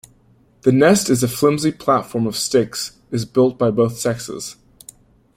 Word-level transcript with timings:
The 0.63 0.71
nest 0.71 1.11
is 1.11 1.21
a 1.21 1.27
flimsy 1.27 1.71
platform 1.71 2.25
of 2.25 2.35
sticks 2.35 2.93
is 3.11 3.23
built 3.23 3.59
by 3.59 3.69
both 3.69 3.99
sexes. 3.99 4.55